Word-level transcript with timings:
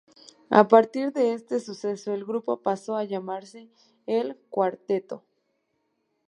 A 0.49 0.67
partir 0.67 1.11
de 1.13 1.33
este 1.33 1.59
suceso, 1.59 2.11
el 2.11 2.25
grupo 2.25 2.63
pasó 2.63 2.95
a 2.95 3.03
llamarse 3.03 3.69
El 4.07 4.35
Cuarteto. 4.49 5.23